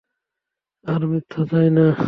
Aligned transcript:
আর 0.85 1.01
মিথ্যা 1.11 1.41
চাই 1.49 1.67
না! 1.75 1.85